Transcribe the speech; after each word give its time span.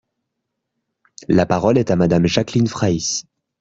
La 1.27 1.45
parole 1.45 1.77
est 1.77 1.91
à 1.91 1.95
Madame 1.95 2.25
Jacqueline 2.25 2.65
Fraysse. 2.65 3.25